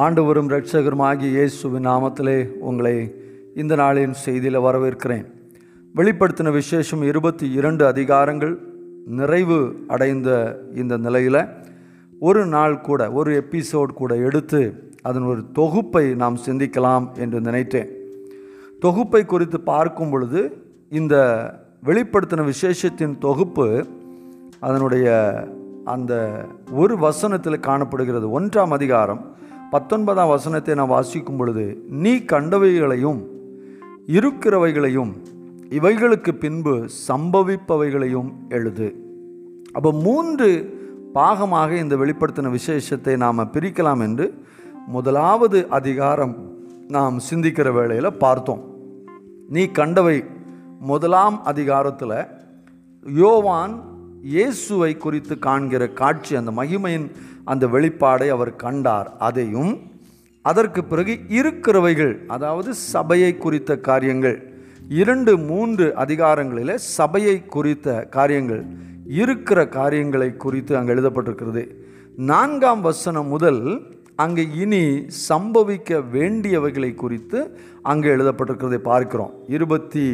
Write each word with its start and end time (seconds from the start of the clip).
ஆண்டவரும் 0.00 0.48
இரட்சகருமாகிய 0.50 1.28
இயேசுவின் 1.36 1.86
நாமத்திலே 1.86 2.48
உங்களை 2.58 3.14
இந்த 3.54 3.76
நாளின் 3.76 4.14
செய்தியில் 4.24 4.64
வரவேற்கிறேன். 4.66 5.24
வெளிப்படுத்தின 5.94 6.52
விசேஷம் 6.52 7.02
இருபத்தி 7.02 7.50
இரண்டு 7.50 7.84
அதிகாரங்கள் 7.92 8.58
நிறைவு 9.06 9.74
அடைந்த 9.88 10.28
இந்த 10.74 10.96
நிலையில் 10.96 11.46
ஒரு 12.20 12.46
நாள் 12.46 12.80
கூட 12.80 13.12
ஒரு 13.12 13.44
எபிசோட் 13.44 13.92
கூட 14.00 14.16
எடுத்து 14.16 14.60
அதன் 15.02 15.22
ஒரு 15.22 15.42
தொகுப்பை 15.52 16.14
நாம் 16.14 16.38
சிந்திக்கலாம் 16.46 17.18
என்று 17.18 17.40
நினைத்தேன். 17.40 17.90
தொகுப்பை 18.80 19.24
குறித்து 19.24 19.60
பார்க்கும் 19.60 20.10
பொழுது 20.10 20.64
இந்த 20.90 21.16
வெளிப்படுத்தின 21.84 22.44
விசேஷத்தின் 22.44 23.18
தொகுப்பு 23.18 23.86
அதனுடைய 24.60 25.08
அந்த 25.84 26.44
ஒரு 26.72 26.98
வசனத்தில் 26.98 27.60
காணப்படுகிறது. 27.60 28.40
ஒன்றாம் 28.40 28.68
அதிகாரம் 28.70 29.38
பத்தொன்பதாம் 29.70 30.28
வசனத்தை 30.28 30.74
நான் 30.74 30.88
வாசிக்கும் 30.88 31.36
பொழுது 31.36 31.64
நீ 31.88 32.16
கண்டவைகளையும் 32.16 33.20
இருக்கிறவைகளையும் 34.06 35.12
இவைகளுக்கு 35.68 36.32
பின்பு 36.34 36.88
சம்பவிப்பவைகளையும் 37.08 38.30
எழுது. 38.48 38.88
அப்போ 39.72 39.92
மூன்று 39.92 40.48
பாகமாக 41.14 41.70
இந்த 41.72 41.96
வெளிப்படுத்தின 41.96 42.50
விசேஷத்தை 42.50 43.16
நாம் 43.16 43.50
பிரிக்கலாம் 43.52 44.02
என்று 44.02 44.26
முதலாவது 44.86 45.68
அதிகாரம் 45.68 46.34
நாம் 46.88 47.20
சிந்திக்கிற 47.30 47.72
வேளையில் 47.72 48.18
பார்த்தோம். 48.18 48.62
நீ 49.48 49.64
கண்டவை 49.66 50.24
முதலாம் 50.80 51.44
அதிகாரத்தில் 51.44 52.18
யோவான் 53.06 53.74
இயேசுவை 54.22 54.96
குறித்து 54.96 55.38
காண்கிற 55.38 55.88
காட்சி 55.88 56.36
அந்த 56.36 56.50
மகிமையின் 56.50 57.10
அந்த 57.52 57.64
வெளிப்பாடை 57.74 58.28
அவர் 58.36 58.52
கண்டார். 58.64 59.08
அதையும் 59.28 59.72
அதற்கு 60.50 60.80
பிறகு 60.90 61.14
இருக்கிறவைகள் 61.40 62.14
அதாவது 62.34 62.70
சபையை 62.92 63.32
குறித்த 63.44 63.76
காரியங்கள் 63.88 64.38
இரண்டு 65.00 65.32
மூன்று 65.48 65.86
அதிகாரங்களில் 66.04 66.74
சபையை 66.96 67.34
குறித்த 67.54 67.88
காரியங்கள் 68.16 68.62
இருக்கிற 69.20 69.60
காரியங்களை 69.78 70.28
குறித்து 70.44 70.72
அங்கே 70.78 70.92
எழுதப்பட்டிருக்கிறது. 70.94 71.62
நான்காம் 72.30 72.82
வசனம் 72.88 73.28
முதல் 73.34 73.62
அங்கே 74.20 74.44
இனி 74.62 74.82
சம்பவிக்க 75.28 75.98
வேண்டியவைகளை 76.14 76.90
குறித்து 77.02 77.38
அங்கே 77.90 78.08
எழுதப்பட்டிருக்கிறதை 78.14 78.80
பார்க்கிறோம். 78.90 79.32
இருபத்தி 79.56 80.04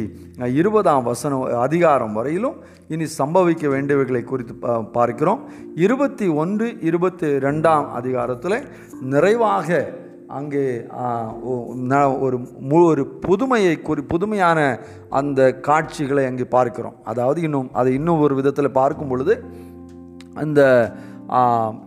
இருபதாம் 0.61 1.07
வசனம் 1.11 1.45
அதிகாரம் 1.65 2.15
வரையிலும் 2.17 2.57
இனி 2.93 3.05
சம்பவிக்க 3.19 3.63
வேண்டியவைகளை 3.75 4.21
குறித்து 4.31 4.55
பார்க்கிறோம். 4.97 5.41
இருபத்தி 5.85 6.27
ஒன்று 6.41 6.67
இருபத்தி 6.89 7.29
ரெண்டாம் 7.47 7.87
அதிகாரத்தில் 7.99 8.57
நிறைவாக 9.13 9.79
அங்கே 10.37 10.63
ஒரு 12.25 12.37
மு 12.69 12.79
ஒரு 12.91 13.03
புதுமையை 13.25 13.75
குறி 13.87 14.01
புதுமையான 14.13 14.59
அந்த 15.19 15.41
காட்சிகளை 15.67 16.23
அங்கே 16.29 16.47
பார்க்கிறோம். 16.55 16.97
அதாவது 17.11 17.41
இன்னும் 17.47 17.69
அதை 17.81 17.91
இன்னும் 17.99 18.23
ஒரு 18.25 18.35
விதத்தில் 18.39 18.77
பார்க்கும் 18.79 19.11
பொழுது 19.13 19.35
அந்த 20.43 20.61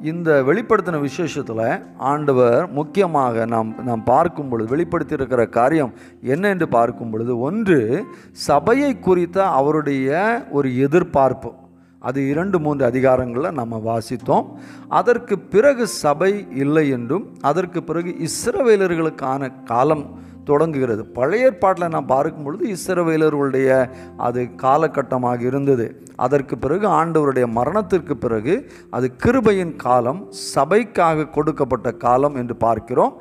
இந்த 0.02 0.42
வெளிப்படுத்தின 0.42 1.00
விசேஷத்தில் 1.00 1.66
ஆண்டவர் 1.96 2.72
முக்கியமாக 2.72 3.44
நாம் 3.46 3.70
நாம் 3.84 4.02
பார்க்கும் 4.04 4.48
பொழுது 4.48 4.68
வெளிப்படுத்தியிருக்கிற 4.74 5.48
காரியம் 5.48 5.92
என்ன 6.22 6.48
என்று 6.48 6.68
பார்க்கும் 6.68 7.10
பொழுது 7.10 7.38
ஒன்று 7.38 8.04
சபையை 8.48 8.98
குறித்த 8.98 9.46
அவருடைய 9.46 10.10
ஒரு 10.50 10.76
எதிர்பார்ப்பு. 10.76 11.52
அது 11.98 12.28
இரண்டு 12.28 12.58
மூன்று 12.60 12.84
அதிகாரங்களில் 12.84 13.58
நம்ம 13.60 13.80
வாசித்தோம். 13.88 14.46
அதற்கு 14.88 15.38
பிறகு 15.38 15.86
சபை 15.86 16.32
இல்லை 16.64 16.90
என்றும் 16.90 17.26
அதற்கு 17.40 17.82
பிறகு 17.82 18.28
இஸ்ரவேலர்களுக்கான 18.28 19.64
காலம் 19.64 20.06
தொடங்குகிறது. 20.44 21.02
பழைய 21.18 21.48
ஏற்பாட்டில் 21.48 21.92
நான் 21.94 22.12
பார்க்கும் 22.14 22.42
பொழுது 22.42 22.76
இஸ்ரவேலர்களுடைய 22.76 23.90
அது 24.16 24.40
காலகட்டமாக 24.56 25.40
இருந்தது. 25.40 25.86
அதற்கு 26.26 26.54
பிறகு 26.64 26.86
ஆண்டவருடைய 26.98 27.46
மரணத்திற்கு 27.58 28.16
பிறகு 28.24 28.54
அது 28.96 29.08
கிருபையின் 29.24 29.74
காலம் 29.86 30.20
சபைக்காக 30.54 31.28
கொடுக்கப்பட்ட 31.36 31.88
காலம் 32.04 32.38
என்று 32.42 32.56
பார்க்கிறோம். 32.66 33.14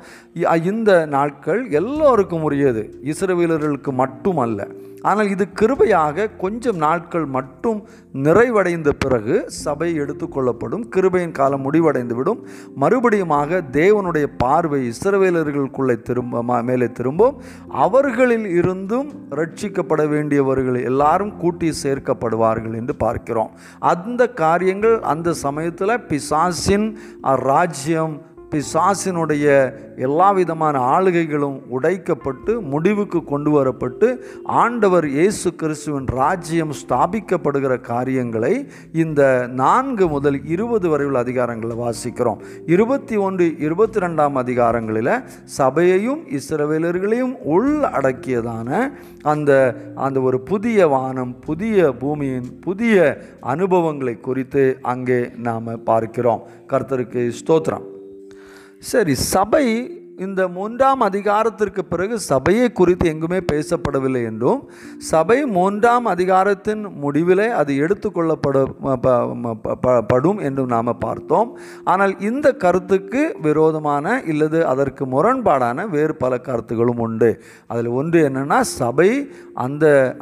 இந்த 0.72 0.92
நாட்கள் 1.16 1.62
எல்லோருக்கும் 1.80 2.46
உரியது. 2.50 2.84
இஸ்ரவேலர்களுக்கு 3.12 3.92
மட்டுமல்ல. 4.02 4.68
ஆனால் 5.08 5.28
இது 5.34 5.44
கிருபையாக 5.58 6.24
கொஞ்சம் 6.40 6.78
நாட்கள் 6.82 7.26
மட்டும் 7.36 7.78
நிறைவடைந்த 8.24 8.90
பிறகு 9.02 9.34
சபை 9.58 9.88
எடுத்துக்கொள்ளப்படும் 10.00 10.82
கிருபையின் 10.94 11.36
காலம் 11.38 11.64
முடிவடைந்து 11.66 12.14
விடும் 12.18 12.40
மறுபடியுமாக 12.80 13.60
தேவனுடைய 13.78 14.26
பார்வை 14.42 14.80
இஸ்ரவேலர்களுக்குள்ளே 14.90 15.96
திரும்ப 16.08 16.62
மேலே 16.70 16.88
திரும்பும். 16.98 17.38
அவர்களில் 17.84 18.46
இருந்தும் 18.58 19.08
ரட்சிக்கப்பட 19.40 20.04
வேண்டியவர்கள் 20.14 20.78
எல்லாரும் 20.90 21.32
கூட்டி 21.44 21.70
சேர்க்கப்படுவார்கள் 21.84 22.76
என்று 22.80 22.89
பார்க்கிறோம். 22.96 23.50
அந்த 23.78 24.28
காரியங்கள் 24.28 25.00
அந்த 25.00 25.32
சமயத்தில் 25.32 26.00
பிசாசின் 26.00 26.98
ராஜ்யம் 27.22 28.20
பிசாசினுடைய 28.52 29.46
எல்லா 29.96 30.28
விதமான 30.32 30.78
ஆளுகைகளும் 30.94 31.58
உடைக்கப்பட்டு 31.76 32.52
முடிவுக்கு 32.72 33.24
கொண்டு 33.24 33.50
வரப்பட்டு 33.56 34.08
ஆண்டவர் 34.62 35.06
இயேசு 35.06 35.54
கிறிஸ்துவின் 35.54 36.08
ராஜ்யம் 36.20 36.74
ஸ்தாபிக்கப்படுகிற 36.80 37.80
காரியங்களை 37.80 38.54
இந்த 38.92 39.48
நான்கு 39.62 40.08
முதல் 40.08 40.38
இருபது 40.44 40.88
வரையுள்ள 40.88 41.18
அதிகாரங்களில் 41.18 41.82
வாசிக்கிறோம். 41.84 42.40
இருபத்தி 42.66 43.16
ஒன்று 43.16 43.46
இருபத்தி 43.58 44.00
ரெண்டாம் 44.00 44.36
அதிகாரங்களில் 44.44 45.12
சபையையும் 45.58 46.22
இஸ்ரவேலர்களையும் 46.38 47.34
உள் 47.54 47.70
அடக்கியதான 47.92 48.90
அந்த 49.22 49.50
அந்த 49.94 50.20
ஒரு 50.20 50.40
புதிய 50.40 50.86
வானம் 50.86 51.38
புதிய 51.40 51.92
பூமியின் 51.92 52.50
புதிய 52.60 52.96
அனுபவங்களை 53.40 54.16
குறித்து 54.20 54.78
அங்கே 54.82 55.20
நாம் 55.48 55.70
பார்க்கிறோம். 55.84 56.44
கர்த்தருக்கு 56.68 57.30
ஸ்தோத்திரம். 57.40 57.86
சரி 58.82 59.14
சபை 59.14 59.66
இந்த 60.20 60.48
மூன்றாம் 60.48 61.00
அதிகாரத்திற்கு 61.00 61.84
பிறகு 61.84 62.18
சபையை 62.18 62.72
குறித்து 62.72 63.08
எங்குமே 63.08 63.38
பேசப்படவில்லை 63.52 64.24
என்றும் 64.24 64.70
சபை 64.98 65.46
மூன்றாம் 65.46 66.04
அதிகாரத்தின் 66.04 66.86
முடிவிலே 66.86 67.48
அது 67.48 67.74
எடுத்துக்கொள்ளப்பட 67.74 68.64
ப- 69.00 69.76
ப- 69.80 70.00
படும் 70.00 70.38
என்றும் 70.38 70.66
நாம் 70.66 70.98
பார்த்தோம். 70.98 71.58
ஆனால் 71.84 72.20
இந்த 72.20 72.52
கருத்துக்கு 72.52 73.36
விரோதமான 73.42 74.22
இல்லது 74.26 74.66
அதற்கு 74.66 75.06
முரண்பாடான 75.06 75.88
வேறு 75.88 76.14
பல 76.16 76.38
கருத்துகளும் 76.38 76.98
உண்டு. 76.98 77.42
அதில் 77.66 77.86
ஒன்று 77.86 78.28
என்னென்னா 78.28 78.60
சபை 78.60 79.30
அந்த 79.54 80.16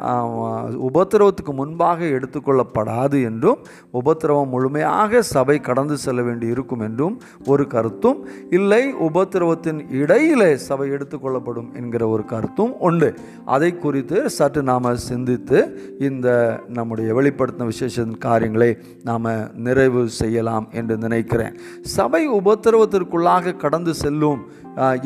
உபத்திரவத்துக்கு 0.93 1.53
முன்பாக 1.53 2.05
எடுத்துக்கொள்ளப்படாது 2.05 3.23
என்றும் 3.23 3.57
உபத்திரவம் 3.91 4.49
முழுமையாக 4.49 5.21
சபை 5.21 5.59
கடந்து 5.59 5.97
செல்ல 5.97 6.21
வேண்டி 6.21 6.47
இருக்கும் 6.47 6.79
என்றும் 6.79 7.21
ஒரு 7.45 7.67
கருத்தும் 7.67 8.27
இல்லை. 8.49 8.93
உபத்திரவத்தின் 8.93 9.87
இடையிலே 10.01 10.49
சபை 10.67 10.87
எடுத்துக்கொள்ளப்படும் 10.89 11.69
என்கிற 11.73 12.07
ஒரு 12.07 12.25
கருத்தும் 12.25 12.73
உண்டு. 12.79 13.09
அதை 13.45 13.71
குறித்து 13.77 14.29
சற்று 14.29 14.63
நாம் 14.63 14.95
சிந்தித்து 15.09 15.59
இந்த 15.99 16.27
நம்முடைய 16.67 17.09
வெளிப்படுத்தின 17.13 17.69
விசேஷத்தின் 17.71 18.23
காரியங்களை 18.27 18.71
நாம் 19.03 19.27
நிறைவு 19.67 20.01
செய்யலாம் 20.21 20.67
என்று 20.71 20.97
நினைக்கிறேன். 20.97 21.57
சபை 21.97 22.23
உபத்திரவத்திற்குள்ளாக 22.29 23.55
கடந்து 23.55 23.93
செல்லும் 23.93 24.41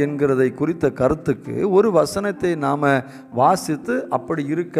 என்கிறதை 0.03 0.53
குறித்த 0.53 0.85
கருத்துக்கு 0.91 1.55
ஒரு 1.77 1.91
வசனத்தை 1.91 2.55
நாம் 2.55 2.83
வாசித்து 3.33 3.95
அப்படி 4.09 4.43
இருக்க 4.45 4.77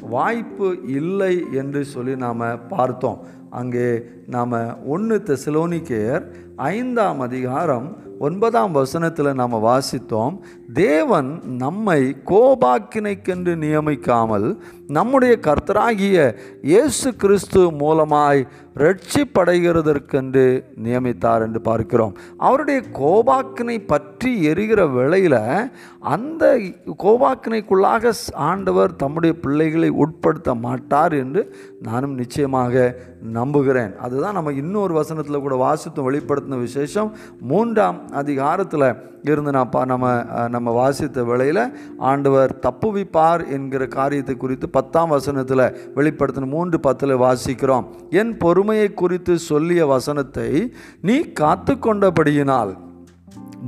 வாய்ப்பு 0.00 0.68
இல்லை 0.98 1.34
என்று 1.52 1.84
சொல்லி 1.84 2.16
நாம் 2.16 2.44
பார்த்தோம். 2.68 3.18
அங்கே 3.56 3.88
நாம் 4.26 4.54
ஒன்று 4.86 5.16
தெசலோனிக்கேயர் 5.26 6.24
ஐந்தாம் 6.56 7.20
அதிகாரம் 7.20 7.86
ஒன்பதாம் 8.18 8.72
வசனத்தில் 8.72 9.38
நாம் 9.40 9.64
வாசித்தோம். 9.68 10.34
தேவன் 10.80 11.28
நம்மை 11.62 12.00
கோபாக்கினைக்கென்று 12.30 13.52
நியமிக்காமல் 13.62 14.46
நம்முடைய 14.96 15.34
கர்த்தராகிய 15.46 16.16
இயேசு 16.70 17.08
கிறிஸ்து 17.22 17.60
மூலமாய் 17.82 18.40
ரட்சிப்படைகிறதற்கென்று 18.82 20.44
நியமித்தார் 20.86 21.44
என்று 21.46 21.60
பார்க்கிறோம். 21.68 22.12
அவருடைய 22.46 22.80
கோபாக்கினை 22.98 23.76
பற்றி 23.92 24.32
எரிகிற 24.50 24.80
வேளையில் 24.96 25.38
அந்த 26.14 26.44
கோபாக்கினைக்குள்ளாக 27.04 28.12
ஆண்டவர் 28.50 28.98
தம்முடைய 29.02 29.34
பிள்ளைகளை 29.44 29.90
உட்படுத்த 30.04 30.54
மாட்டார் 30.66 31.16
என்று 31.22 31.42
நானும் 31.88 32.14
நிச்சயமாக 32.20 32.84
நம்புகிறேன். 33.40 33.92
அதுதான் 34.06 34.38
நம்ம 34.38 34.52
இன்னொரு 34.62 34.94
வசனத்தில் 35.00 35.44
கூட 35.46 35.56
வாசித்தும் 35.66 36.08
வெளிப்படுத்தின 36.10 36.60
விசேஷம். 36.68 37.10
மூன்றாம் 37.52 38.00
அதிகாரத்தில் 38.22 38.88
இருந்து 39.30 39.52
நான் 39.56 39.70
பா 39.74 39.80
நம்ம 40.54 40.65
நம்ம 40.66 40.80
வாசித்த 40.80 41.22
வேளையில் 41.24 41.60
ஆண்டவர் 41.98 42.52
தப்புவிப்பார் 42.62 43.42
என்கிற 43.48 43.86
காரியத்தை 43.86 44.34
குறித்து 44.36 44.68
பத்தாம் 44.68 45.08
வசனத்தில் 45.08 45.62
வெளிப்படுத்தின 45.94 46.46
மூன்று 46.46 46.80
பத்தில் 46.80 47.14
வாசிக்கிறோம். 47.16 47.84
என் 48.10 48.36
பொறுமையை 48.36 48.88
குறித்து 48.94 49.38
சொல்லிய 49.38 49.86
வசனத்தை 49.86 50.48
நீ 51.02 51.18
காத்து 51.20 51.74
கொண்டபடியினால் 51.74 52.72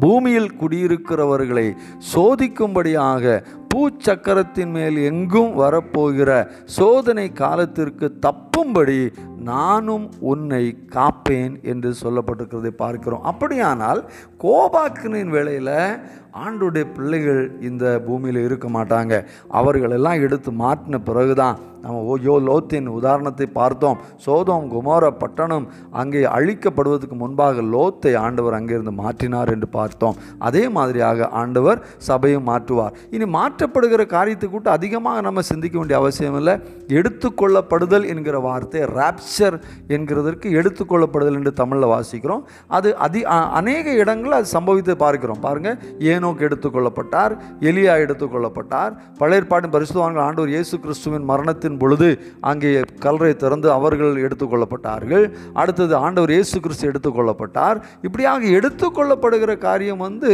பூமியில் 0.00 0.50
குடியிருக்கிறவர்களை 0.60 1.66
சோதிக்கும்படியாக 2.14 3.44
பூச்சக்கரத்தின் 3.74 4.70
மேல் 4.70 4.96
எங்கும் 4.96 5.52
வரப்போகிற 5.58 6.30
சோதனை 6.64 7.32
காலத்திற்கு 7.32 8.06
தப்பும்படி 8.26 9.00
நானும் 9.38 10.10
உன்னை 10.20 10.78
காப்பேன் 10.90 11.62
என்று 11.62 11.94
சொல்லப்பட்டிருக்கிறதை 12.02 12.66
பார்க்கிறோம். 12.66 13.22
அப்படியானால் 13.22 14.10
கோபாக்கினின் 14.40 15.28
வேளையில் 15.28 16.00
ஆண்டுடைய 16.46 16.86
பிள்ளைகள் 16.94 17.60
இந்த 17.60 18.00
பூமியில் 18.06 18.44
இருக்க 18.44 18.68
மாட்டாங்க. 18.68 19.24
அவர்களெல்லாம் 19.48 20.20
எடுத்து 20.20 20.50
மாற்றின 20.50 21.04
பிறகுதான் 21.04 21.58
நம்ம 21.82 21.98
ஓயோ 22.12 22.34
லோத்தின் 22.48 22.88
உதாரணத்தை 22.98 23.46
பார்த்தோம். 23.58 23.98
சோதோம் 24.24 24.66
குமோர 24.74 25.10
பட்டணம் 25.22 25.66
அங்கே 26.00 26.22
அழிக்கப்படுவதற்கு 26.36 27.16
முன்பாக 27.22 27.62
லோத்தை 27.74 28.12
ஆண்டவர் 28.24 28.56
அங்கிருந்து 28.58 28.94
மாற்றினார் 29.02 29.52
என்று 29.54 29.68
பார்த்தோம். 29.78 30.16
அதே 30.48 30.64
மாதிரியாக 30.76 31.28
ஆண்டவர் 31.42 31.82
சபையும் 32.08 32.46
மாற்றுவார். 32.50 32.96
இனி 33.16 33.28
மாற்றப்படுகிற 33.38 34.02
காரியத்தை 34.16 34.48
கூட்ட 34.54 34.70
அதிகமாக 34.78 35.24
நம்ம 35.28 35.44
சிந்திக்க 35.50 35.76
வேண்டிய 35.78 35.98
அவசியம் 36.02 36.38
இல்லை. 36.40 36.56
எடுத்துக்கொள்ளப்படுதல் 36.98 38.08
என்கிற 38.14 38.36
வார்த்தை 38.48 38.82
ராப்சர் 38.98 39.58
என்கிறதற்கு 39.96 40.48
எடுத்துக்கொள்ளப்படுதல் 40.60 41.38
என்று 41.40 41.54
தமிழில் 41.62 41.92
வாசிக்கிறோம். 41.94 42.44
அது 42.78 42.88
அதி 43.06 43.20
அநேக 43.60 43.86
இடங்களில் 44.02 44.38
அது 44.40 44.48
சம்பவித்து 44.56 44.96
பார்க்கிறோம். 45.04 45.42
பாருங்கள் 45.46 45.78
ஏனோக்கு 46.12 46.46
எடுத்துக்கொள்ளப்பட்டார் 46.48 47.34
எலியா 47.70 47.94
எடுத்துக்கொள்ளப்பட்டார் 48.04 48.92
பழைய 49.20 49.36
பரிசுவான்கள் 49.74 50.24
ஆண்டவர் 50.26 50.52
இயேசு 50.54 50.74
கிறிஸ்துவின் 50.84 51.26
மரணத்தில் 51.30 51.67
மரணத்தின் 51.68 51.80
பொழுது 51.82 52.08
அங்கே 52.50 52.70
கல்லறை 53.04 53.34
திறந்து 53.42 53.68
அவர்கள் 53.76 54.22
எடுத்துக்கொள்ளப்பட்டார்கள். 54.26 55.24
அடுத்தது 55.60 55.94
ஆண்டவர் 56.04 56.32
இயேசு 56.36 56.56
கிறிஸ்து 56.64 56.90
எடுத்துக்கொள்ளப்பட்டார். 56.90 57.78
இப்படியாக 58.06 58.42
எடுத்துக்கொள்ளப்படுகிற 58.58 59.52
காரியம் 59.66 60.02
வந்து 60.06 60.30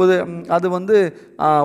ஒரு 0.00 0.14
அது 0.56 0.66
வந்து 0.76 0.96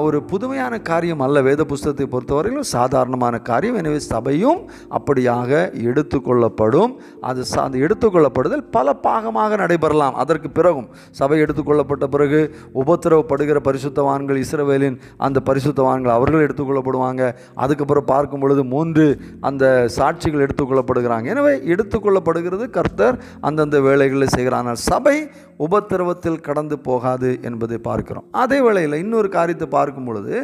ஒரு 0.05 0.17
புதுமையான 0.31 0.73
காரியம் 0.89 1.23
அல்ல. 1.25 1.37
வேத 1.49 1.61
புஸ்தகத்தை 1.71 2.05
பொறுத்தவரையிலும் 2.13 2.69
சாதாரணமான 2.75 3.35
காரியம். 3.49 3.79
எனவே 3.81 3.99
சபையும் 4.11 4.61
அப்படியாக 4.97 5.51
எடுத்துக்கொள்ளப்படும். 5.89 6.91
அது 7.29 7.41
அந்த 7.65 7.77
எடுத்துக்கொள்ளப்படுதல் 7.85 8.65
பல 8.77 8.87
பாகமாக 9.07 9.57
நடைபெறலாம். 9.63 10.17
அதற்கு 10.23 10.49
பிறகும் 10.57 10.89
சபை 11.19 11.37
எடுத்துக்கொள்ளப்பட்ட 11.43 12.05
பிறகு 12.15 12.41
உபத்திரவப்படுகிற 12.81 13.57
பரிசுத்தவான்கள் 13.69 14.41
இஸ்ரவேலின் 14.43 14.97
அந்த 15.25 15.37
பரிசுத்தவான்கள் 15.49 16.15
அவர்கள் 16.17 16.45
எடுத்துக்கொள்ளப்படுவாங்க. 16.47 17.23
அதுக்கப்புறம் 17.63 18.09
பார்க்கும் 18.13 18.41
பொழுது 18.43 18.61
மூன்று 18.73 19.05
அந்த 19.41 19.63
சாட்சிகள் 19.97 20.45
எடுத்துக்கொள்ளப்படுகிறாங்க. 20.45 21.25
எனவே 21.35 21.53
எடுத்துக்கொள்ளப்படுகிறது 21.73 22.67
கர்த்தர் 22.79 23.17
அந்தந்த 23.41 23.79
வேலைகளில் 23.87 24.33
செய்கிறார். 24.35 24.51
சபை 24.89 25.17
உபத்திரவத்தில் 25.65 26.43
கடந்து 26.47 26.75
போகாது 26.89 27.29
என்பதை 27.49 27.77
பார்க்கிறோம். 27.77 28.25
அதே 28.43 28.57
வேளையில் 28.61 29.01
இன்னொரு 29.03 29.29
காரியத்தை 29.29 29.67
பார்க்கும் 29.77 30.07
பொழுது 30.09 30.35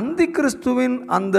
அந்தி 0.00 0.26
கிறிஸ்துவின் 0.36 0.96
அந்த 1.18 1.38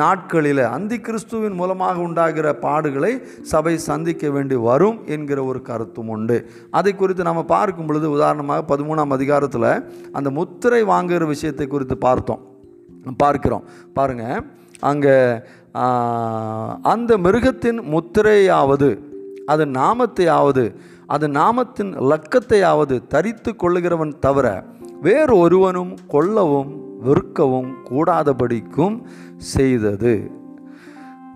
நாட்களில் 0.00 0.62
அந்தி 0.76 0.96
கிறிஸ்துவின் 1.06 1.56
மூலமாக 1.60 2.00
உண்டாகிற 2.06 2.46
பாடுகளை 2.64 3.12
சபை 3.52 3.74
சந்திக்க 3.88 4.30
வேண்டி 4.30 4.56
வரும் 4.68 4.98
என்கிற 5.14 5.38
ஒரு 5.44 5.60
கருத்தும் 5.68 6.10
உண்டு. 6.14 6.38
அதை 6.70 6.92
குறித்து 6.94 7.28
நம்ம 7.28 7.44
பார்க்கும் 7.54 7.86
பொழுது 7.86 8.10
உதாரணமாக 8.10 8.66
பதிமூணாம் 8.72 9.14
அதிகாரத்தில் 9.18 9.70
அந்த 10.18 10.30
முத்திரை 10.38 10.82
வாங்குகிற 10.92 11.26
விஷயத்தை 11.34 11.66
குறித்து 11.66 11.98
பார்த்தோம். 12.08 12.42
பார்க்கிறோம். 13.16 13.64
பாருங்க. 13.98 14.24
அங்கே 14.80 15.16
அந்த 16.82 17.12
மிருகத்தின் 17.18 17.80
முத்திரையாவது 17.94 18.90
அது 19.46 19.64
நாமத்தையாவது 19.64 20.64
அது 21.06 21.26
நாமத்தின் 21.28 21.92
லக்கத்தையாவது 22.10 22.96
தரித்து 23.08 23.50
கொள்ளுகிறவன் 23.56 24.14
தவிர 24.18 24.46
வேறு 25.00 25.34
ஒருவனும் 25.38 25.92
கொல்லவும் 26.14 26.72
விற்கவும் 27.06 27.70
கூடாதபடிக்கும் 27.88 28.96
செய்தது. 29.54 30.14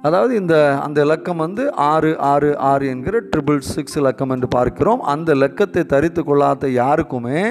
அதாவது 0.03 0.33
இந்த 0.37 0.55
அந்த 0.85 0.99
இலக்கம் 1.07 1.43
வந்து 1.45 1.65
ஆறு 1.75 2.11
ஆறு 2.19 2.51
ஆறு 2.71 2.85
என்கிற 2.87 3.17
ட்ரிபிள் 3.33 3.61
சிக்ஸ் 3.73 3.99
இலக்கம் 4.01 4.31
என்று 4.31 4.49
பார்க்கிறோம். 4.49 5.01
அந்த 5.03 5.29
இலக்கத்தை 5.33 5.83
தரித்து 5.85 6.23
கொள்ளாத 6.25 6.71
யாருக்குமே 6.83 7.43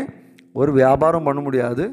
ஒரு 0.54 0.72
வியாபாரம் 0.72 1.24
பண்ண 1.24 1.42
முடியாது. 1.42 1.86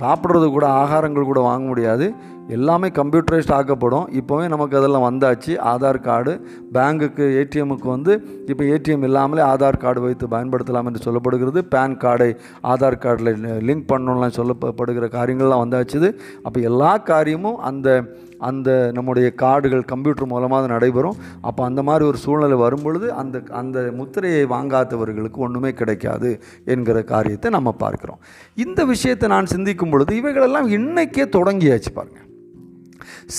சாப்பிட்றது 0.00 0.46
கூட 0.50 0.66
ஆகாரங்கள் 0.82 1.30
கூட 1.30 1.40
வாங்க 1.40 1.66
முடியாது. 1.66 2.06
எல்லாமே 2.54 2.88
கம்ப்யூட்டரைஸ்ட் 2.88 3.52
ஆக்கப்படும். 3.52 4.06
இப்போவே 4.20 4.48
நமக்கு 4.48 4.78
அதெல்லாம் 4.78 5.06
வந்தாச்சு. 5.08 5.52
ஆதார் 5.72 6.00
கார்டு 6.00 6.32
பேங்குக்கு 6.72 7.24
ஏடிஎம்முக்கு 7.40 7.88
வந்து 7.94 8.12
இப்போ 8.46 8.64
ஏடிஎம் 8.64 9.06
இல்லாமலே 9.08 9.42
ஆதார் 9.42 9.82
கார்டு 9.84 10.00
வைத்து 10.00 10.26
பயன்படுத்தலாம் 10.26 10.88
என்று 10.90 11.06
சொல்லப்படுகிறது. 11.06 11.62
பேன் 11.74 11.96
கார்டை 12.04 12.30
ஆதார் 12.72 13.00
கார்டில் 13.04 13.32
லிங்க் 13.68 13.90
பண்ணணும்லாம் 13.92 14.36
சொல்லப்படுகிற 14.38 15.08
காரியங்கள்லாம் 15.16 15.64
வந்தாச்சுது 15.64 16.10
அப்போ 16.42 16.60
எல்லா 16.60 16.96
காரியமும் 16.98 17.58
அந்த 17.58 18.04
அந்த 18.48 18.90
நம்முடைய 18.92 19.32
கார்டுகள் 19.42 19.84
கம்ப்யூட்டர் 19.92 20.30
மூலமாக 20.32 20.62
அது 20.62 20.72
நடைபெறும். 20.74 21.18
அப்போ 21.40 21.64
அந்த 21.64 21.82
மாதிரி 21.82 22.04
ஒரு 22.08 22.18
சூழ்நிலை 22.24 22.56
வரும்பொழுது 22.58 23.12
அந்த 23.12 23.42
அந்த 23.50 23.78
முத்திரையை 24.00 24.44
வாங்காதவர்களுக்கு 24.46 25.44
ஒன்றுமே 25.46 25.72
கிடைக்காது 25.72 26.30
என்கிற 26.64 27.02
காரியத்தை 27.02 27.50
நம்ம 27.50 27.74
பார்க்குறோம். 27.84 28.20
இந்த 28.54 28.84
விஷயத்தை 28.84 29.28
நான் 29.28 29.52
சிந்திக்கும் 29.56 29.90
பொழுது 29.90 30.16
இவைகளெல்லாம் 30.16 30.68
இன்னைக்கே 30.78 31.26
தொடங்கியாச்சு 31.38 31.92
பாருங்கள் 31.94 32.34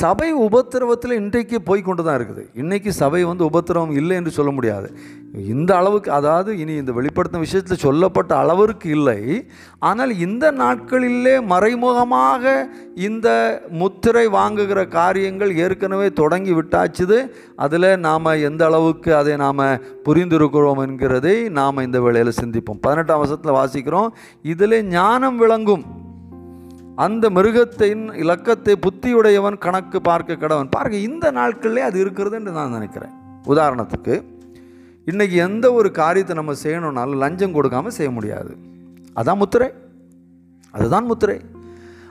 சபை 0.01 0.29
உபத்திரவத்தில் 0.47 1.19
இன்றைக்கு 1.21 1.61
போய் 1.61 1.87
கொண்டு 1.87 2.03
தான் 2.03 2.17
இருக்குது. 2.19 2.43
இன்றைக்கி 2.61 2.91
சபை 3.01 3.23
வந்து 3.23 3.43
உபத்திரவம் 3.49 3.95
இல்லை 3.99 4.15
என்று 4.17 4.31
சொல்ல 4.31 4.51
முடியாது. 4.51 4.89
இந்த 5.53 5.71
அளவுக்கு 5.75 6.11
அதாவது 6.11 6.51
இனி 6.59 6.73
இந்த 6.81 6.91
வெளிப்படுத்தும் 6.97 7.43
விஷயத்தில் 7.45 7.83
சொல்லப்பட்ட 7.85 8.31
அளவிற்கு 8.35 8.89
இல்லை. 8.97 9.19
ஆனால் 9.89 10.13
இந்த 10.27 10.45
நாட்களிலே 10.61 11.35
மறைமுகமாக 11.53 12.53
இந்த 13.07 13.27
முத்திரை 13.81 14.25
வாங்குகிற 14.37 14.79
காரியங்கள் 14.97 15.51
ஏற்கனவே 15.65 16.07
தொடங்கி 16.21 16.53
விட்டாச்சுது. 16.53 17.19
அதில் 17.55 17.89
நாம் 18.07 18.31
எந்த 18.49 18.65
அளவுக்கு 18.65 19.15
அதை 19.15 19.35
நாம் 19.45 19.63
புரிந்திருக்கிறோம் 20.07 20.81
என்கிறதை 20.87 21.35
நாம் 21.59 21.85
இந்த 21.87 21.99
வேளையில் 22.07 22.39
சிந்திப்போம். 22.41 22.81
பதினெட்டாம் 22.87 23.23
வருஷத்தில் 23.23 23.57
வாசிக்கிறோம். 23.59 24.11
இதில் 24.53 24.85
ஞானம் 24.97 25.37
விளங்கும். 25.45 25.85
அந்த 26.97 27.29
மிருகத்தின் 27.29 28.13
இலக்கத்தை 28.13 28.73
புத்தியுடையவன் 28.85 29.57
கணக்கு 29.57 30.01
பார்க்க 30.01 30.33
கடவன். 30.33 30.67
பாருங்க 30.69 30.97
இந்த 30.97 31.31
நாட்கள்லே 31.31 31.77
அது 31.77 31.99
இருக்கிறது 31.99 32.35
என்று 32.35 32.51
நான் 32.51 32.69
நினைக்கிறேன். 32.69 33.13
உதாரணத்துக்கு 33.45 34.23
இன்றைக்கி 35.05 35.35
எந்த 35.35 35.73
ஒரு 35.73 35.91
காரியத்தை 35.91 36.35
நம்ம 36.35 36.53
செய்யணும்னாலும் 36.63 37.15
லஞ்சம் 37.15 37.53
கொடுக்காம 37.53 37.87
செய்ய 37.87 38.11
முடியாது. 38.11 38.57
அதான் 39.15 39.35
முத்திரை. 39.35 39.69
அதுதான் 40.71 41.05
முத்திரை. 41.05 41.39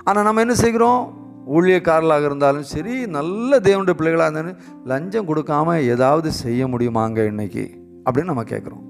ஆனால் 0.04 0.24
நம்ம 0.24 0.40
என்ன 0.40 0.54
செய்கிறோம்? 0.54 1.24
ஊழியக்காரர்களாக 1.54 2.24
இருந்தாலும் 2.24 2.62
சரி 2.62 3.06
நல்ல 3.06 3.58
தேவனுடைய 3.58 3.90
பிள்ளைகளாக 3.90 4.30
இருந்தாலும் 4.30 4.60
லஞ்சம் 4.84 5.28
கொடுக்காம 5.28 5.82
ஏதாவது 5.82 6.32
செய்ய 6.32 6.66
முடியுமாங்க 6.66 7.18
இன்றைக்கி 7.32 7.66
அப்படின்னு 8.04 8.32
நம்ம 8.32 8.42
கேட்குறோம். 8.42 8.84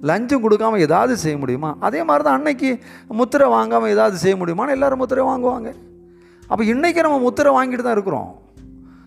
லஞ்சம் 0.00 0.50
கொடுக்காம 0.50 0.78
ஏதாவது 0.78 1.16
செய்ய 1.16 1.38
முடியுமா? 1.38 1.76
அதே 1.80 2.02
மாதிரி 2.02 2.24
தான் 2.24 2.36
அன்னைக்கு 2.36 2.78
முத்திரை 3.08 3.48
வாங்காமல் 3.48 3.90
ஏதாவது 3.90 4.16
செய்ய 4.16 4.44
முடியுமான்னு 4.44 4.70
எல்லோரும் 4.70 4.98
முத்திரை 4.98 5.24
வாங்குவாங்க. 5.24 5.72
அப்போ 6.48 6.64
இன்றைக்கி 6.64 7.00
நம்ம 7.02 7.18
முத்திரை 7.18 7.52
வாங்கிட்டு 7.54 7.82
தான் 7.82 7.92
இருக்கிறோம். 7.92 8.42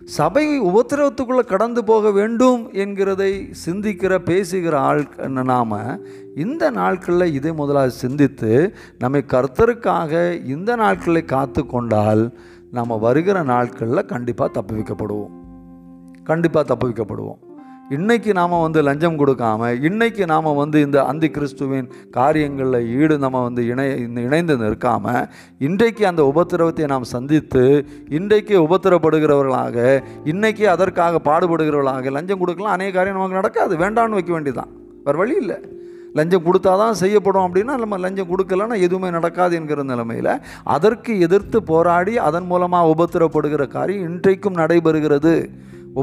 சபை 0.04 0.60
உபத்திரவத்துக்குள்ளே 0.60 1.44
கடந்து 1.44 1.84
போக 1.84 2.10
வேண்டும் 2.10 2.70
என்கிறதை 2.72 3.52
சிந்திக்கிற 3.64 4.18
பேசுகிற 4.18 4.80
ஆள் 4.80 5.06
நாம் 5.32 6.00
இந்த 6.34 6.70
நாட்களில் 6.70 7.32
இதை 7.32 7.52
முதலாக 7.52 7.88
சிந்தித்து 7.88 8.74
நம்மை 8.98 9.24
கர்த்தருக்காக 9.28 10.44
இந்த 10.44 10.76
நாட்களை 10.76 11.24
காத்து 11.24 11.66
கொண்டால் 11.66 12.32
நம்ம 12.70 12.96
வருகிற 12.96 13.42
நாட்களில் 13.42 14.06
கண்டிப்பாக 14.06 14.60
தப்புவிக்கப்படுவோம் 14.60 15.34
கண்டிப்பாக 16.24 16.74
தப்புவிக்கப்படுவோம் 16.74 17.40
இன்னைக்கு 17.96 18.30
நாம் 18.38 18.54
வந்து 18.64 18.80
லஞ்சம் 18.86 19.18
கொடுக்காம 19.20 19.68
இன்னைக்கு 19.88 20.24
நாம் 20.32 20.48
வந்து 20.60 20.78
இந்த 20.86 20.98
அந்தி 21.10 21.28
கிறிஸ்துவின் 21.36 21.86
காரியங்களில் 22.16 22.88
ஈடு 22.96 23.14
நம்ம 23.22 23.40
வந்து 23.44 23.62
இணை 23.70 23.86
இணைந்து 24.24 24.54
நிற்காமல் 24.62 25.22
இன்றைக்கு 25.68 26.02
அந்த 26.10 26.22
உபத்திரவத்தை 26.32 26.86
நாம் 26.92 27.06
சந்தித்து 27.12 27.62
இன்றைக்கு 28.18 28.56
உபத்திரப்படுகிறவர்களாக 28.66 29.76
இன்றைக்கி 30.32 30.66
அதற்காக 30.74 31.20
பாடுபடுகிறவர்களாக 31.28 32.12
லஞ்சம் 32.16 32.40
கொடுக்கலாம். 32.42 32.74
அநேக 32.76 32.92
காரியம் 32.96 33.18
நமக்கு 33.18 33.40
நடக்காது. 33.40 33.76
வேண்டாம்னு 33.84 34.18
வைக்க 34.18 34.32
வேண்டியதுதான். 34.32 34.72
வேறு 35.06 35.20
வழி 35.22 35.36
இல்லை. 35.42 35.58
லஞ்சம் 36.18 36.44
கொடுத்தா 36.48 36.74
தான் 36.82 37.00
செய்யப்படும் 37.02 37.46
அப்படின்னா 37.46 37.76
நம்ம 37.84 37.98
லஞ்சம் 38.04 38.30
கொடுக்கலன்னா 38.32 38.78
எதுவுமே 38.88 39.10
நடக்காது 39.16 39.56
என்கிற 39.60 39.82
நிலைமையில் 39.92 40.32
அதற்கு 40.76 41.14
எதிர்த்து 41.28 41.60
போராடி 41.72 42.16
அதன் 42.28 42.50
மூலமாக 42.52 42.92
உபத்திரப்படுகிற 42.94 43.66
காரியம் 43.78 44.06
இன்றைக்கும் 44.10 44.60
நடைபெறுகிறது. 44.62 45.34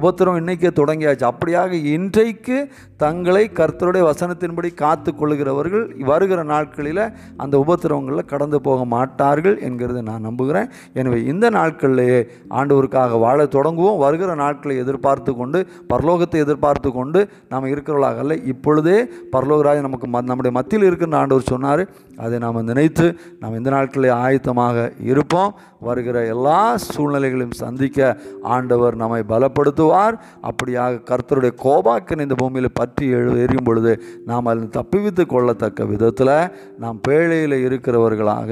உபத்திரம் 0.01 0.39
இன்னைக்கே 0.39 0.69
தொடங்கியாச்சு. 0.75 1.29
அப்படியாக 1.29 1.71
இன்றைக்கு 1.71 2.67
தங்களை 2.97 3.51
கர்த்தருடைய 3.53 4.11
வசனத்தின்படி 4.11 4.73
காத்து 4.73 5.15
கொள்கிறவர்கள் 5.15 5.97
வருகிற 5.99 6.43
நாட்களில் 6.43 7.11
அந்த 7.37 7.63
உபத்திரவங்களில் 7.67 8.25
கடந்து 8.25 8.61
போக 8.61 8.85
மாட்டார்கள் 8.85 9.61
என்கிறதை 9.61 10.01
நான் 10.01 10.21
நம்புகிறேன். 10.21 10.69
எனவே 10.93 11.23
இந்த 11.23 11.49
நாட்கள்லேயே 11.49 12.27
ஆண்டவருக்காக 12.49 13.19
வாழ 13.19 13.45
தொடங்குவோம். 13.45 13.97
வருகிற 13.97 14.35
நாட்களை 14.35 14.77
எதிர்பார்த்து 14.77 15.35
கொண்டு 15.35 15.67
பரலோகத்தை 15.93 16.35
எதிர்பார்த்து 16.35 16.91
கொண்டு 16.91 17.29
நாம் 17.49 17.65
இருக்கிறவர்களாக 17.65 18.17
அல்ல. 18.17 18.35
இப்பொழுதே 18.35 19.03
பரலோகராஜ் 19.31 19.81
நமக்கு 19.81 20.07
ம- 20.07 20.11
நம்முடைய 20.11 20.51
மத்தியில் 20.51 20.85
இருக்கிற 20.85 21.17
ஆண்டவர் 21.17 21.43
சொன்னார் 21.43 21.89
அதை 22.17 22.39
நாம் 22.39 22.59
நினைத்து 22.63 23.05
நாம் 23.39 23.55
இந்த 23.55 23.69
நாட்களில் 23.69 24.17
ஆயத்தமாக 24.25 24.91
இருப்போம். 25.11 25.53
வருகிற 25.79 26.17
எல்லா 26.25 26.59
சூழ்நிலைகளையும் 26.83 27.57
சந்திக்க 27.63 27.99
ஆண்டவர் 28.41 28.95
நம்மை 28.95 29.21
பலப்படுத்துவார். 29.29 30.15
அப்படியாக 30.49 31.01
கர்த்தருடைய 31.09 31.53
கோபாக்கன் 31.63 32.23
இந்த 32.25 32.35
பூமியில் 32.35 32.69
பற்றி 32.73 33.05
எழு 33.09 33.33
எரியும் 33.39 33.63
பொழுது 33.63 33.91
நாம் 34.25 34.45
அதில் 34.45 34.73
தப்பிவித்து 34.77 35.25
கொள்ளத்தக்க 35.25 35.85
விதத்தில் 35.85 36.33
நாம் 36.79 36.99
பேழையில் 37.07 37.57
இருக்கிறவர்களாக 37.67 38.51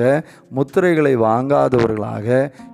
முத்திரைகளை 0.56 1.14
வாங்காதவர்களாக 1.26 2.28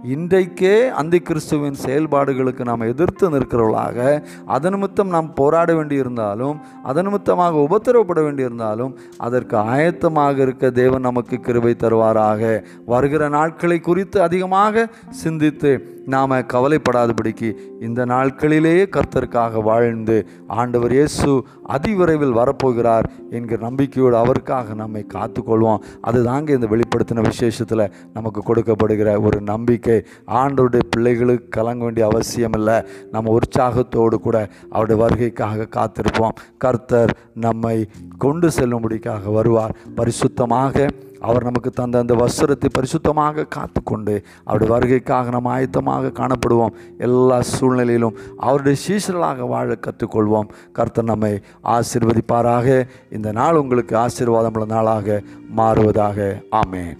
இன்றைக்கே 0.03 0.75
அந்தி 1.01 1.19
கிறிஸ்துவின் 1.21 1.79
செயல்பாடுகளுக்கு 1.85 2.65
நாம் 2.65 2.87
எதிர்த்து 2.87 3.29
நிற்கிறவர்களாக 3.29 3.97
அதன் 4.45 4.71
நிமித்தம் 4.71 5.09
நாம் 5.09 5.29
போராட 5.33 5.69
வேண்டியிருந்தாலும் 5.73 6.57
அதன் 6.83 7.07
நிமித்தமாக 7.09 7.65
உபத்திரவப்பட 7.67 8.21
வேண்டியிருந்தாலும் 8.21 8.93
அதற்கு 9.17 9.57
ஆயத்தமாக 9.71 10.37
இருக்க 10.41 10.71
தேவன் 10.81 11.07
நமக்கு 11.09 11.37
கிருபை 11.39 11.73
தருவாராக. 11.79 12.41
வருகிற 12.85 13.23
நாட்களை 13.29 13.77
குறித்து 13.79 14.17
அதிகமாக 14.21 14.85
சிந்தித்து 15.23 15.71
நாம் 16.13 16.33
கவலைப்படாதபடிக்கு 16.53 17.47
இந்த 17.87 18.01
நாட்களிலேயே 18.11 18.83
கர்த்தருக்காக 18.95 19.61
வாழ்ந்து 19.63 20.15
ஆண்டவர் 20.59 20.93
இயேசு 20.97 21.29
அதிவிரைவில் 21.75 22.35
வரப்போகிறார் 22.39 23.07
என்கிற 23.29 23.57
நம்பிக்கையோடு 23.67 24.15
அவருக்காக 24.17 24.73
நம்மை 24.73 25.01
காத்துக்கொள்வோம். 25.15 25.81
அதுதாங்க 26.09 26.49
இந்த 26.57 26.69
வெளிப்படுத்தின 26.73 27.25
விசேஷத்தில் 27.29 27.83
நமக்கு 28.13 28.43
கொடுக்கப்படுகிற 28.49 29.09
ஒரு 29.27 29.39
நம்பிக்கை. 29.51 29.97
ஆண்டவருடைய 30.41 30.85
பிள்ளைகளுக்கு 30.95 31.49
கலங்க 31.57 31.83
வேண்டிய 31.83 32.05
அவசியம் 32.11 32.57
இல்லை 32.59 32.77
நம்ம 33.11 33.35
உற்சாகத்தோடு 33.39 34.19
கூட 34.19 34.37
அவருடைய 34.69 34.97
வருகைக்காக 35.03 35.69
காத்திருப்போம். 35.77 36.37
கர்த்தர் 36.65 37.13
நம்மை 37.47 37.77
கொண்டு 38.17 38.49
செல்லும்படிக்காக 38.59 39.33
வருவார். 39.39 39.75
பரிசுத்தமாக 39.99 40.87
அவர் 41.19 41.43
நமக்கு 41.43 41.69
தந்த 41.69 41.99
அந்த 41.99 42.15
வஸ்திரத்தை 42.15 42.69
பரிசுத்தமாக 42.79 43.45
காத்துக்கொண்டு 43.47 44.23
அவருடைய 44.43 44.73
வருகைக்காக 44.73 45.29
நாம் 45.29 45.45
ஆயத்தமாக 45.45 46.11
காணப்படுவோம். 46.11 46.73
எல்லா 46.97 47.41
சூழ்நிலையிலும் 47.41 48.17
அவருடைய 48.37 48.77
சீசர்களாக 48.87 49.47
வாழ 49.47 49.77
கற்றுக்கொள்வோம். 49.81 50.49
கர்த்தர் 50.73 51.03
நம்மை 51.03 51.41
ஆசீர்வதிப்பாராக. 51.63 52.87
இந்த 53.11 53.31
நாள் 53.31 53.55
உங்களுக்கு 53.55 53.97
ஆசீர்வாதமுள்ள 53.97 54.65
நாளாக 54.65 55.21
மாறுவதாக. 55.57 56.43
ஆமேன். 56.51 56.97